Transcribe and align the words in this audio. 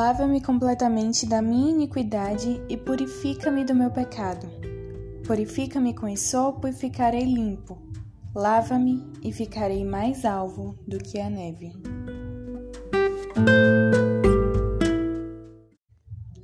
Lava-me 0.00 0.40
completamente 0.40 1.26
da 1.26 1.42
minha 1.42 1.72
iniquidade 1.72 2.58
e 2.70 2.76
purifica-me 2.78 3.66
do 3.66 3.74
meu 3.74 3.90
pecado. 3.90 4.48
Purifica-me 5.26 5.92
com 5.92 6.08
esopo 6.08 6.66
e 6.66 6.72
ficarei 6.72 7.24
limpo. 7.24 7.76
Lava-me 8.34 9.06
e 9.22 9.30
ficarei 9.30 9.84
mais 9.84 10.24
alvo 10.24 10.74
do 10.88 10.96
que 10.96 11.20
a 11.20 11.28
neve. 11.28 11.74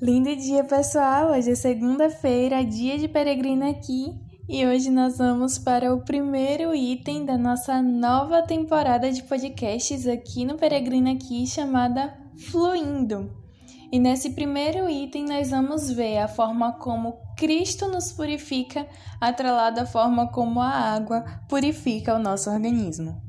Lindo 0.03 0.37
dia, 0.37 0.63
pessoal! 0.63 1.31
Hoje 1.31 1.53
é 1.53 1.55
segunda-feira, 1.55 2.63
dia 2.63 2.99
de 2.99 3.09
peregrina 3.09 3.71
aqui, 3.71 4.13
e 4.47 4.67
hoje 4.67 4.91
nós 4.91 5.17
vamos 5.17 5.59
para 5.59 5.95
o 5.95 6.05
primeiro 6.05 6.75
item 6.75 7.25
da 7.25 7.39
nossa 7.39 7.81
nova 7.81 8.43
temporada 8.43 9.11
de 9.11 9.23
podcasts 9.23 10.07
aqui 10.07 10.45
no 10.45 10.59
Peregrina 10.59 11.13
aqui, 11.13 11.47
chamada 11.47 12.15
fluindo. 12.51 13.46
E 13.91 13.99
nesse 13.99 14.31
primeiro 14.31 14.89
item 14.89 15.27
nós 15.27 15.51
vamos 15.51 15.91
ver 15.91 16.19
a 16.19 16.29
forma 16.29 16.73
como 16.73 17.19
Cristo 17.37 17.87
nos 17.89 18.13
purifica, 18.13 18.87
atrelada 19.21 19.83
à 19.83 19.87
forma 19.87 20.31
como 20.31 20.61
a 20.61 20.71
água 20.71 21.25
purifica 21.49 22.15
o 22.15 22.19
nosso 22.19 22.51
organismo. 22.51 23.23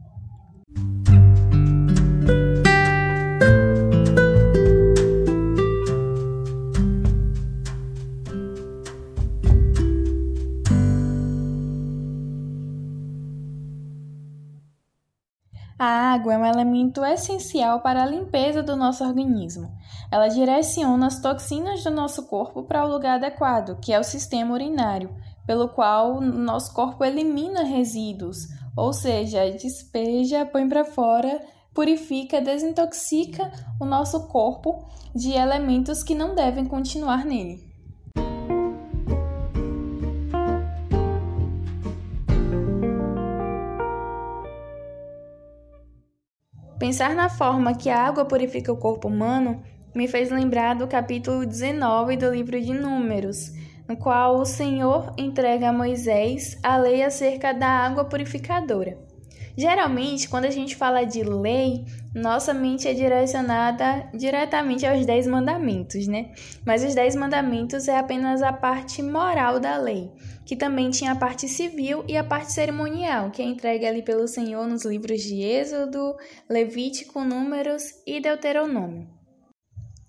A 15.80 15.86
água 15.86 16.34
é 16.34 16.38
um 16.40 16.46
elemento 16.46 17.06
essencial 17.06 17.82
para 17.82 18.02
a 18.02 18.06
limpeza 18.06 18.64
do 18.64 18.76
nosso 18.76 19.04
organismo. 19.04 19.72
Ela 20.12 20.28
direciona 20.28 21.06
as 21.06 21.22
toxinas 21.22 21.84
do 21.84 21.92
nosso 21.92 22.26
corpo 22.26 22.64
para 22.64 22.84
o 22.84 22.90
lugar 22.90 23.18
adequado, 23.18 23.80
que 23.80 23.94
é 23.94 24.00
o 24.00 24.04
sistema 24.04 24.56
urinário, 24.56 25.16
pelo 25.46 25.70
qual 25.70 26.16
o 26.16 26.22
nosso 26.22 26.74
corpo 26.74 27.06
elimina 27.06 27.64
resíduos, 27.64 28.48
ou 28.76 28.92
seja, 28.92 29.52
despeja, 29.52 30.48
põe 30.48 30.68
para 30.68 30.84
fora, 30.84 31.40
purifica, 31.76 32.42
desintoxica 32.42 33.52
o 33.80 33.86
nosso 33.86 34.28
corpo 34.30 34.84
de 35.14 35.34
elementos 35.34 36.02
que 36.02 36.16
não 36.16 36.34
devem 36.34 36.66
continuar 36.66 37.24
nele. 37.24 37.67
Pensar 46.80 47.16
na 47.16 47.28
forma 47.28 47.74
que 47.76 47.90
a 47.90 48.00
água 48.00 48.24
purifica 48.26 48.72
o 48.72 48.78
corpo 48.78 49.08
humano 49.08 49.64
me 49.96 50.08
fez 50.08 50.30
lembrar 50.30 50.76
do 50.76 50.88
capítulo 50.88 51.44
19 51.44 52.18
do 52.18 52.30
livro 52.30 52.62
de 52.62 52.72
Números, 52.72 53.52
no 53.88 53.98
qual 53.98 54.38
o 54.38 54.46
Senhor 54.46 55.12
entrega 55.18 55.70
a 55.70 55.74
Moisés 55.74 56.56
a 56.62 56.78
lei 56.78 57.02
acerca 57.02 57.52
da 57.52 57.68
água 57.68 58.06
purificadora. 58.06 59.07
Geralmente, 59.58 60.30
quando 60.30 60.46
a 60.46 60.52
gente 60.52 60.76
fala 60.76 61.04
de 61.04 61.24
lei, 61.24 61.84
nossa 62.14 62.54
mente 62.54 62.88
é 62.88 62.94
direcionada 62.94 64.08
diretamente 64.14 64.86
aos 64.86 65.04
Dez 65.04 65.26
Mandamentos, 65.26 66.06
né? 66.06 66.32
Mas 66.64 66.84
os 66.84 66.94
Dez 66.94 67.16
Mandamentos 67.16 67.88
é 67.88 67.98
apenas 67.98 68.44
a 68.44 68.54
parte 68.54 69.02
moral 69.02 69.60
da 69.60 69.76
lei, 69.76 70.12
que 70.46 70.56
também 70.56 70.92
tinha 70.92 71.14
a 71.14 71.16
parte 71.16 71.48
civil 71.48 72.04
e 72.08 72.16
a 72.16 72.24
parte 72.24 72.52
cerimonial, 72.52 73.32
que 73.32 73.42
é 73.42 73.46
entregue 73.46 73.88
ali 73.88 74.04
pelo 74.04 74.28
Senhor 74.28 74.68
nos 74.68 74.86
livros 74.86 75.24
de 75.24 75.42
Êxodo, 75.42 76.16
Levítico, 76.48 77.24
Números 77.24 77.84
e 78.06 78.22
Deuteronômio. 78.22 79.08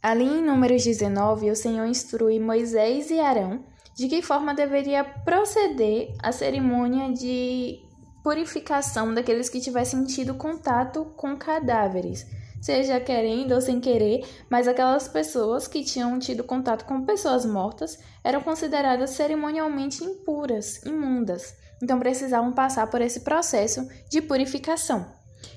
Ali 0.02 0.24
em 0.24 0.44
Números 0.44 0.84
19, 0.84 1.50
o 1.50 1.56
Senhor 1.56 1.86
instrui 1.86 2.38
Moisés 2.38 3.10
e 3.10 3.18
Arão 3.18 3.64
de 3.96 4.08
que 4.08 4.22
forma 4.22 4.54
deveria 4.54 5.02
proceder 5.02 6.14
a 6.22 6.30
cerimônia 6.30 7.12
de 7.12 7.87
purificação 8.28 9.14
daqueles 9.14 9.48
que 9.48 9.58
tivessem 9.58 10.04
tido 10.04 10.34
contato 10.34 11.06
com 11.16 11.34
cadáveres, 11.34 12.26
seja 12.60 13.00
querendo 13.00 13.52
ou 13.52 13.60
sem 13.62 13.80
querer, 13.80 14.22
mas 14.50 14.68
aquelas 14.68 15.08
pessoas 15.08 15.66
que 15.66 15.82
tinham 15.82 16.18
tido 16.18 16.44
contato 16.44 16.84
com 16.84 17.06
pessoas 17.06 17.46
mortas 17.46 17.98
eram 18.22 18.42
consideradas 18.42 19.12
cerimonialmente 19.12 20.04
impuras, 20.04 20.84
imundas, 20.84 21.56
então 21.82 21.98
precisavam 21.98 22.52
passar 22.52 22.90
por 22.90 23.00
esse 23.00 23.20
processo 23.20 23.88
de 24.10 24.20
purificação. 24.20 25.06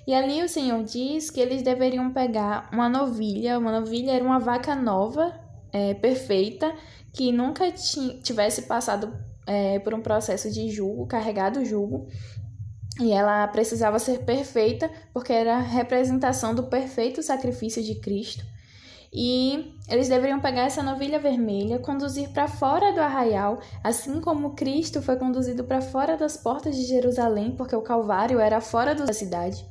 E 0.08 0.14
ali 0.14 0.42
o 0.42 0.48
Senhor 0.48 0.82
diz 0.82 1.30
que 1.30 1.42
eles 1.42 1.62
deveriam 1.62 2.14
pegar 2.14 2.70
uma 2.72 2.88
novilha, 2.88 3.60
uma 3.60 3.82
novilha 3.82 4.12
era 4.12 4.24
uma 4.24 4.40
vaca 4.40 4.74
nova, 4.74 5.38
é, 5.74 5.94
perfeita, 5.96 6.74
que 7.14 7.34
nunca 7.34 7.70
tivesse 7.70 8.62
passado 8.62 9.14
é, 9.46 9.80
por 9.80 9.94
um 9.94 10.02
processo 10.02 10.50
de 10.50 10.70
jugo, 10.70 11.06
carregado 11.06 11.66
jugo, 11.66 12.08
e 13.02 13.12
ela 13.12 13.48
precisava 13.48 13.98
ser 13.98 14.20
perfeita 14.20 14.90
porque 15.14 15.34
era 15.34 15.58
a 15.58 15.62
representação 15.62 16.54
do 16.54 16.64
perfeito 16.64 17.24
sacrifício 17.24 17.84
de 17.84 17.96
Cristo. 17.96 18.46
E 19.14 19.76
eles 19.90 20.08
deveriam 20.08 20.40
pegar 20.40 20.62
essa 20.62 20.82
novilha 20.82 21.20
vermelha, 21.20 21.80
conduzir 21.80 22.30
para 22.30 22.48
fora 22.48 22.94
do 22.94 23.02
arraial, 23.02 23.60
assim 23.84 24.22
como 24.22 24.56
Cristo 24.56 25.02
foi 25.02 25.18
conduzido 25.18 25.66
para 25.66 25.82
fora 25.82 26.16
das 26.16 26.38
portas 26.38 26.78
de 26.78 26.86
Jerusalém, 26.86 27.52
porque 27.58 27.76
o 27.76 27.82
Calvário 27.82 28.40
era 28.40 28.62
fora 28.62 28.96
da 28.96 29.12
cidade. 29.12 29.66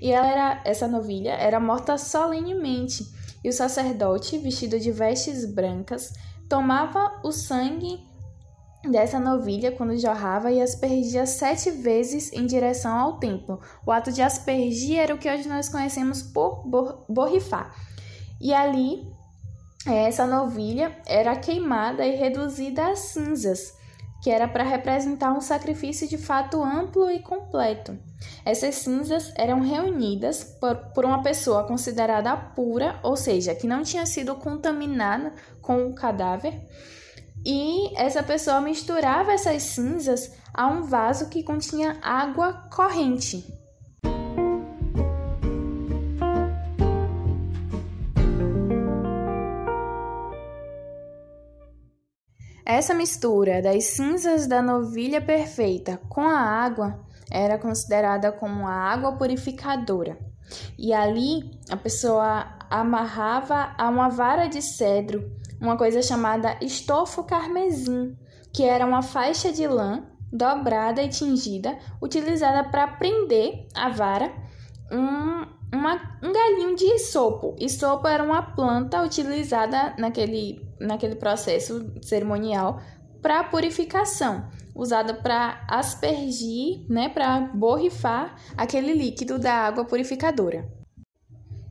E 0.00 0.10
ela 0.10 0.26
era, 0.26 0.62
essa 0.64 0.88
novilha 0.88 1.32
era 1.32 1.60
morta 1.60 1.96
solenemente, 1.96 3.06
e 3.44 3.48
o 3.48 3.52
sacerdote, 3.52 4.38
vestido 4.38 4.80
de 4.80 4.90
vestes 4.90 5.44
brancas, 5.44 6.12
tomava 6.48 7.20
o 7.22 7.30
sangue 7.30 8.00
dessa 8.90 9.20
novilha 9.20 9.72
quando 9.72 9.96
jorrava 9.96 10.50
e 10.50 10.60
aspergia 10.60 11.24
sete 11.26 11.70
vezes 11.70 12.32
em 12.32 12.46
direção 12.46 12.98
ao 12.98 13.18
templo. 13.18 13.60
O 13.86 13.92
ato 13.92 14.12
de 14.12 14.22
aspergir 14.22 14.98
era 14.98 15.14
o 15.14 15.18
que 15.18 15.30
hoje 15.30 15.48
nós 15.48 15.68
conhecemos 15.68 16.22
por 16.22 16.64
borrifar. 17.08 17.74
E 18.40 18.52
ali, 18.52 19.06
essa 19.86 20.26
novilha 20.26 20.96
era 21.06 21.36
queimada 21.36 22.04
e 22.04 22.16
reduzida 22.16 22.88
a 22.88 22.96
cinzas, 22.96 23.72
que 24.20 24.30
era 24.30 24.48
para 24.48 24.64
representar 24.64 25.32
um 25.32 25.40
sacrifício 25.40 26.08
de 26.08 26.18
fato 26.18 26.62
amplo 26.62 27.10
e 27.10 27.20
completo. 27.20 27.96
Essas 28.44 28.76
cinzas 28.76 29.32
eram 29.36 29.60
reunidas 29.60 30.42
por, 30.42 30.76
por 30.92 31.04
uma 31.04 31.22
pessoa 31.22 31.64
considerada 31.64 32.36
pura, 32.36 32.98
ou 33.02 33.16
seja, 33.16 33.54
que 33.54 33.66
não 33.66 33.82
tinha 33.82 34.06
sido 34.06 34.34
contaminada 34.34 35.32
com 35.60 35.86
o 35.86 35.94
cadáver 35.94 36.60
e 37.44 37.92
essa 37.96 38.22
pessoa 38.22 38.60
misturava 38.60 39.32
essas 39.32 39.62
cinzas 39.62 40.32
a 40.54 40.66
um 40.68 40.82
vaso 40.82 41.28
que 41.28 41.42
continha 41.42 41.98
água 42.02 42.52
corrente. 42.70 43.44
Essa 52.64 52.94
mistura 52.94 53.60
das 53.60 53.84
cinzas 53.84 54.46
da 54.46 54.62
novilha 54.62 55.20
perfeita 55.20 56.00
com 56.08 56.22
a 56.22 56.38
água 56.38 57.04
era 57.30 57.58
considerada 57.58 58.30
como 58.30 58.66
a 58.66 58.72
água 58.72 59.12
purificadora. 59.16 60.16
E 60.78 60.92
ali 60.92 61.58
a 61.68 61.76
pessoa 61.76 62.56
amarrava 62.70 63.74
a 63.76 63.88
uma 63.88 64.08
vara 64.08 64.46
de 64.46 64.62
cedro 64.62 65.30
uma 65.62 65.76
coisa 65.76 66.02
chamada 66.02 66.58
estofo 66.60 67.22
carmesim, 67.22 68.16
que 68.52 68.64
era 68.64 68.84
uma 68.84 69.00
faixa 69.00 69.52
de 69.52 69.66
lã 69.66 70.04
dobrada 70.32 71.02
e 71.02 71.08
tingida, 71.08 71.78
utilizada 72.00 72.64
para 72.68 72.88
prender 72.88 73.68
a 73.72 73.88
vara 73.88 74.32
um, 74.90 75.46
uma, 75.72 76.18
um 76.22 76.32
galinho 76.32 76.74
de 76.74 76.84
isopo. 76.94 77.54
Isopo 77.60 78.08
era 78.08 78.24
uma 78.24 78.42
planta 78.42 79.02
utilizada 79.02 79.94
naquele, 79.96 80.66
naquele 80.80 81.14
processo 81.14 81.92
cerimonial 82.02 82.80
para 83.22 83.44
purificação, 83.44 84.48
usada 84.74 85.14
para 85.14 85.64
aspergir, 85.68 86.84
né, 86.88 87.08
para 87.08 87.40
borrifar 87.54 88.34
aquele 88.56 88.94
líquido 88.94 89.38
da 89.38 89.52
água 89.52 89.84
purificadora. 89.84 90.81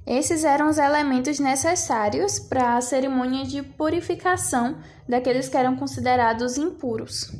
Esses 0.05 0.43
eram 0.43 0.69
os 0.69 0.77
elementos 0.77 1.39
necessários 1.39 2.39
para 2.39 2.75
a 2.75 2.81
cerimônia 2.81 3.45
de 3.45 3.61
purificação 3.61 4.77
daqueles 5.07 5.47
que 5.47 5.57
eram 5.57 5.75
considerados 5.75 6.57
impuros. 6.57 7.31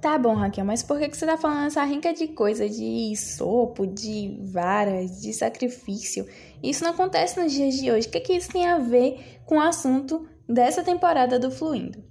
Tá 0.00 0.18
bom, 0.18 0.34
Raquel, 0.34 0.66
mas 0.66 0.82
por 0.82 1.00
que 1.00 1.12
você 1.12 1.24
tá 1.26 1.36
falando 1.36 1.66
essa 1.66 1.82
rinca 1.82 2.12
de 2.12 2.28
coisa 2.28 2.68
de 2.68 3.16
sopo, 3.16 3.86
de 3.86 4.38
varas, 4.52 5.20
de 5.22 5.32
sacrifício? 5.32 6.28
Isso 6.62 6.84
não 6.84 6.90
acontece 6.90 7.40
nos 7.40 7.50
dias 7.50 7.74
de 7.74 7.90
hoje. 7.90 8.06
O 8.06 8.10
que, 8.10 8.20
que 8.20 8.34
isso 8.34 8.52
tem 8.52 8.66
a 8.66 8.78
ver 8.78 9.40
com 9.46 9.56
o 9.56 9.60
assunto 9.62 10.28
dessa 10.48 10.84
temporada 10.84 11.38
do 11.38 11.50
Fluindo? 11.50 12.04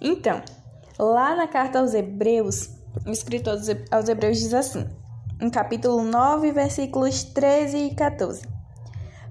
Então, 0.00 0.42
Lá 1.02 1.34
na 1.34 1.48
carta 1.48 1.78
aos 1.78 1.94
Hebreus, 1.94 2.68
o 3.06 3.10
escritor 3.10 3.58
aos 3.90 4.06
Hebreus 4.06 4.38
diz 4.38 4.52
assim, 4.52 4.86
em 5.40 5.48
capítulo 5.48 6.02
9, 6.02 6.52
versículos 6.52 7.24
13 7.24 7.78
e 7.78 7.94
14. 7.94 8.42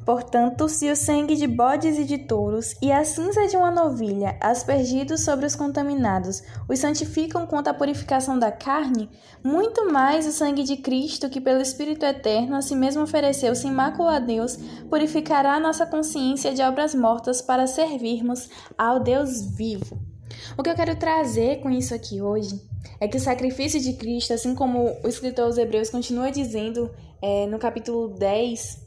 Portanto, 0.04 0.68
se 0.68 0.90
o 0.90 0.96
sangue 0.96 1.36
de 1.36 1.46
bodes 1.46 2.00
e 2.00 2.06
de 2.06 2.18
touros 2.18 2.74
e 2.82 2.92
a 2.92 3.06
cinza 3.06 3.46
de 3.46 3.56
uma 3.56 3.70
novilha, 3.70 4.36
aspergidos 4.42 5.24
sobre 5.24 5.46
os 5.46 5.56
contaminados, 5.56 6.42
os 6.68 6.80
santificam 6.80 7.46
quanto 7.46 7.68
à 7.68 7.74
purificação 7.76 8.40
da 8.40 8.52
carne, 8.52 9.08
muito 9.44 9.92
mais 9.92 10.26
o 10.26 10.32
sangue 10.32 10.64
de 10.64 10.78
Cristo, 10.78 11.30
que 11.30 11.40
pelo 11.40 11.62
Espírito 11.62 12.04
Eterno 12.04 12.56
a 12.56 12.64
si 12.64 12.76
mesmo 12.76 13.04
ofereceu 13.04 13.54
sem 13.54 13.72
mácula 13.72 14.16
a 14.16 14.20
Deus, 14.20 14.58
purificará 14.90 15.54
a 15.54 15.60
nossa 15.60 15.86
consciência 15.86 16.52
de 16.52 16.64
obras 16.64 16.96
mortas 16.96 17.44
para 17.44 17.68
servirmos 17.68 18.50
ao 18.76 19.00
Deus 19.00 19.46
vivo. 19.56 20.09
O 20.58 20.64
que 20.64 20.70
eu 20.70 20.76
quero 20.76 20.96
trazer 20.96 21.60
com 21.62 21.70
isso 21.70 21.94
aqui 21.94 22.22
hoje 22.22 22.62
é 23.00 23.08
que 23.08 23.18
o 23.18 23.20
sacrifício 23.20 23.80
de 23.80 23.94
Cristo, 23.94 24.34
assim 24.34 24.56
como 24.56 24.98
o 25.04 25.08
escritor 25.08 25.46
aos 25.46 25.58
Hebreus 25.58 25.90
continua 25.90 26.32
dizendo 26.32 26.92
é, 27.22 27.46
no 27.48 27.60
capítulo 27.60 28.10
10, 28.10 28.86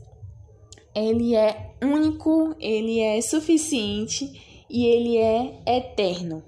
ele 0.94 1.34
é 1.34 1.70
único, 1.82 2.54
ele 2.60 3.00
é 3.00 3.20
suficiente 3.20 4.64
e 4.68 4.86
ele 4.86 5.16
é 5.18 5.60
eterno. 5.66 6.42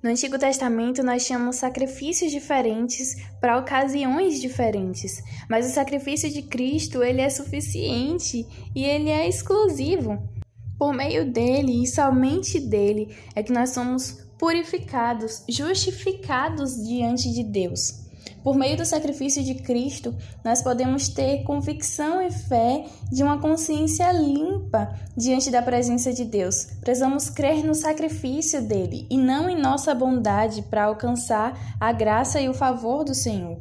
No 0.00 0.10
Antigo 0.10 0.38
Testamento, 0.38 1.02
nós 1.02 1.26
tínhamos 1.26 1.56
sacrifícios 1.56 2.30
diferentes 2.30 3.16
para 3.40 3.58
ocasiões 3.58 4.40
diferentes, 4.40 5.20
mas 5.50 5.66
o 5.66 5.74
sacrifício 5.74 6.30
de 6.30 6.42
Cristo 6.42 7.02
ele 7.02 7.20
é 7.20 7.28
suficiente 7.28 8.46
e 8.76 8.84
ele 8.84 9.10
é 9.10 9.28
exclusivo. 9.28 10.22
Por 10.78 10.92
meio 10.92 11.30
dele 11.30 11.82
e 11.82 11.86
somente 11.86 12.60
dele 12.60 13.16
é 13.34 13.42
que 13.42 13.52
nós 13.52 13.70
somos 13.70 14.18
purificados, 14.38 15.42
justificados 15.48 16.76
diante 16.86 17.32
de 17.32 17.42
Deus. 17.42 18.06
Por 18.44 18.56
meio 18.56 18.76
do 18.76 18.86
sacrifício 18.86 19.42
de 19.42 19.56
Cristo, 19.56 20.14
nós 20.44 20.62
podemos 20.62 21.08
ter 21.08 21.42
convicção 21.42 22.22
e 22.22 22.30
fé 22.30 22.86
de 23.10 23.22
uma 23.22 23.38
consciência 23.38 24.10
limpa 24.12 24.94
diante 25.16 25.50
da 25.50 25.60
presença 25.60 26.12
de 26.12 26.24
Deus. 26.24 26.66
Precisamos 26.80 27.28
crer 27.28 27.64
no 27.64 27.74
sacrifício 27.74 28.62
dele 28.62 29.06
e 29.10 29.18
não 29.18 29.50
em 29.50 29.60
nossa 29.60 29.94
bondade 29.94 30.62
para 30.62 30.84
alcançar 30.84 31.76
a 31.80 31.92
graça 31.92 32.40
e 32.40 32.48
o 32.48 32.54
favor 32.54 33.04
do 33.04 33.14
Senhor. 33.14 33.58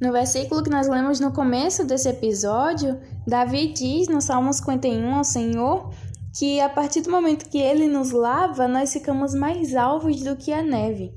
No 0.00 0.12
versículo 0.12 0.62
que 0.62 0.70
nós 0.70 0.86
lemos 0.86 1.18
no 1.18 1.32
começo 1.32 1.84
desse 1.84 2.08
episódio, 2.08 3.00
Davi 3.26 3.72
diz 3.72 4.06
no 4.08 4.20
Salmo 4.20 4.52
51 4.52 5.14
ao 5.14 5.24
Senhor 5.24 5.90
que 6.34 6.60
a 6.60 6.68
partir 6.68 7.00
do 7.00 7.12
momento 7.12 7.48
que 7.48 7.58
ele 7.58 7.86
nos 7.86 8.10
lava, 8.10 8.66
nós 8.66 8.92
ficamos 8.92 9.34
mais 9.34 9.76
alvos 9.76 10.20
do 10.20 10.34
que 10.36 10.52
a 10.52 10.62
neve. 10.62 11.14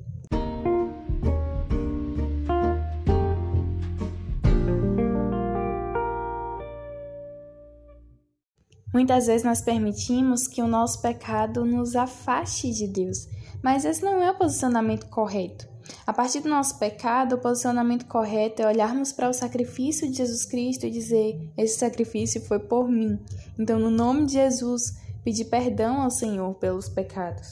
Muitas 8.94 9.28
vezes 9.28 9.44
nós 9.44 9.62
permitimos 9.62 10.48
que 10.48 10.62
o 10.62 10.68
nosso 10.68 11.02
pecado 11.02 11.66
nos 11.66 11.96
afaste 11.96 12.72
de 12.72 12.88
Deus, 12.88 13.28
mas 13.64 13.86
esse 13.86 14.04
não 14.04 14.22
é 14.22 14.30
o 14.30 14.38
posicionamento 14.38 15.08
correto. 15.08 15.68
A 16.06 16.14
partir 16.14 16.42
do 16.42 16.50
nosso 16.50 16.78
pecado, 16.78 17.36
o 17.36 17.38
posicionamento 17.38 18.06
correto 18.06 18.62
é 18.62 18.68
olharmos 18.68 19.12
para 19.12 19.30
o 19.30 19.34
sacrifício 19.34 20.10
de 20.10 20.18
Jesus 20.18 20.46
Cristo 20.46 20.86
e 20.86 20.92
dizer: 20.92 21.50
Esse 21.58 21.78
sacrifício 21.78 22.42
foi 22.42 22.60
por 22.60 22.90
mim. 22.90 23.20
Então, 23.58 23.80
no 23.80 23.90
nome 23.90 24.26
de 24.26 24.34
Jesus, 24.34 24.96
pedir 25.28 25.44
perdão 25.44 26.02
ao 26.02 26.10
Senhor 26.10 26.56
pelos 26.56 26.88
pecados. 26.88 27.50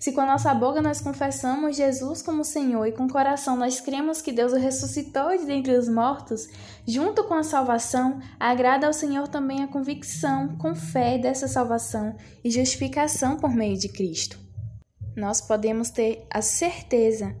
Se 0.00 0.10
com 0.10 0.20
a 0.20 0.26
nossa 0.26 0.52
boca 0.52 0.82
nós 0.82 1.00
confessamos 1.00 1.76
Jesus 1.76 2.20
como 2.22 2.44
Senhor 2.44 2.86
e 2.86 2.90
com 2.92 3.04
o 3.04 3.08
coração 3.08 3.56
nós 3.56 3.80
cremos 3.80 4.20
que 4.20 4.32
Deus 4.32 4.52
o 4.52 4.56
ressuscitou 4.56 5.30
de 5.38 5.44
dentre 5.44 5.76
os 5.76 5.88
mortos, 5.88 6.48
junto 6.84 7.22
com 7.22 7.34
a 7.34 7.44
salvação, 7.44 8.18
agrada 8.40 8.84
ao 8.84 8.92
Senhor 8.92 9.28
também 9.28 9.62
a 9.62 9.68
convicção, 9.68 10.56
com 10.56 10.74
fé 10.74 11.16
dessa 11.18 11.46
salvação 11.46 12.16
e 12.42 12.50
justificação 12.50 13.36
por 13.36 13.54
meio 13.54 13.78
de 13.78 13.88
Cristo. 13.88 14.36
Nós 15.16 15.40
podemos 15.40 15.90
ter 15.90 16.26
a 16.28 16.42
certeza 16.42 17.32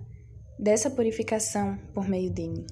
dessa 0.56 0.88
purificação 0.88 1.76
por 1.92 2.08
meio 2.08 2.30
dele. 2.30 2.64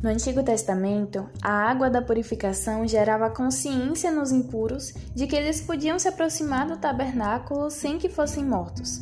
No 0.00 0.08
Antigo 0.08 0.44
Testamento, 0.44 1.28
a 1.42 1.50
água 1.50 1.90
da 1.90 2.00
purificação 2.00 2.86
gerava 2.86 3.28
consciência 3.30 4.12
nos 4.12 4.30
impuros 4.30 4.94
de 5.12 5.26
que 5.26 5.34
eles 5.34 5.60
podiam 5.60 5.98
se 5.98 6.06
aproximar 6.06 6.68
do 6.68 6.76
tabernáculo 6.76 7.68
sem 7.68 7.98
que 7.98 8.08
fossem 8.08 8.44
mortos. 8.44 9.00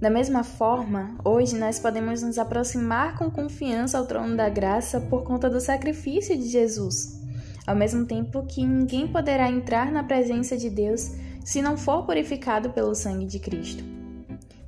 Da 0.00 0.08
mesma 0.08 0.44
forma, 0.44 1.18
hoje 1.24 1.58
nós 1.58 1.80
podemos 1.80 2.22
nos 2.22 2.38
aproximar 2.38 3.18
com 3.18 3.28
confiança 3.28 3.98
ao 3.98 4.06
trono 4.06 4.36
da 4.36 4.48
graça 4.48 5.00
por 5.00 5.24
conta 5.24 5.50
do 5.50 5.60
sacrifício 5.60 6.38
de 6.38 6.46
Jesus, 6.46 7.20
ao 7.66 7.74
mesmo 7.74 8.06
tempo 8.06 8.46
que 8.46 8.64
ninguém 8.64 9.08
poderá 9.08 9.50
entrar 9.50 9.90
na 9.90 10.04
presença 10.04 10.56
de 10.56 10.70
Deus 10.70 11.10
se 11.44 11.60
não 11.60 11.76
for 11.76 12.06
purificado 12.06 12.70
pelo 12.70 12.94
sangue 12.94 13.26
de 13.26 13.40
Cristo. 13.40 13.82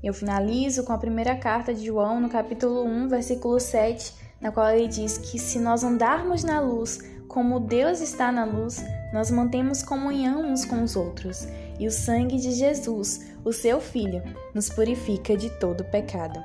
Eu 0.02 0.12
finalizo 0.12 0.82
com 0.82 0.92
a 0.92 0.98
primeira 0.98 1.36
carta 1.36 1.72
de 1.72 1.86
João, 1.86 2.20
no 2.20 2.28
capítulo 2.28 2.84
1, 2.84 3.06
versículo 3.06 3.60
7 3.60 4.21
na 4.42 4.50
qual 4.50 4.68
ele 4.70 4.88
diz 4.88 5.16
que 5.16 5.38
se 5.38 5.58
nós 5.58 5.84
andarmos 5.84 6.42
na 6.42 6.60
luz, 6.60 6.98
como 7.28 7.60
Deus 7.60 8.00
está 8.00 8.30
na 8.30 8.44
luz, 8.44 8.84
nós 9.12 9.30
mantemos 9.30 9.82
comunhão 9.82 10.42
uns 10.42 10.64
com 10.64 10.82
os 10.82 10.96
outros, 10.96 11.46
e 11.78 11.86
o 11.86 11.90
sangue 11.90 12.36
de 12.36 12.52
Jesus, 12.52 13.32
o 13.44 13.52
seu 13.52 13.80
Filho, 13.80 14.22
nos 14.54 14.68
purifica 14.68 15.36
de 15.36 15.48
todo 15.58 15.84
pecado. 15.84 16.38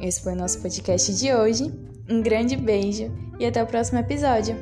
Esse 0.00 0.20
foi 0.22 0.32
o 0.32 0.36
nosso 0.36 0.60
podcast 0.60 1.14
de 1.14 1.32
hoje. 1.32 1.72
Um 2.08 2.22
grande 2.22 2.56
beijo 2.56 3.10
e 3.38 3.46
até 3.46 3.62
o 3.62 3.66
próximo 3.66 3.98
episódio. 3.98 4.56